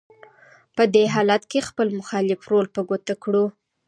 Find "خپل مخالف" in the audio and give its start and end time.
1.69-2.39